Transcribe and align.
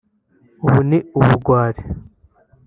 ubu 0.65 0.79
ni 0.89 0.97
ubugwari 1.19 1.81